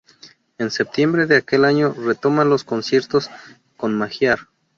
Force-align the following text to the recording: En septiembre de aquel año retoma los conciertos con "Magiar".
En 0.57 0.71
septiembre 0.71 1.27
de 1.27 1.35
aquel 1.35 1.63
año 1.63 1.93
retoma 1.93 2.43
los 2.43 2.63
conciertos 2.63 3.29
con 3.77 3.93
"Magiar". 3.93 4.49